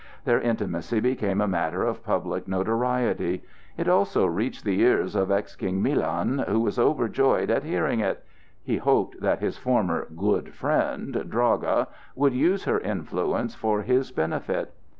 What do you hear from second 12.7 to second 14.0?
influence for